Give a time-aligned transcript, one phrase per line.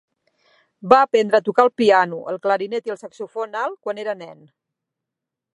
[0.93, 4.45] Va aprendre a tocar el piano, el clarinet i el saxofon alt quan era nen.